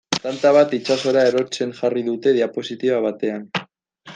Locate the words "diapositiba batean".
2.39-3.45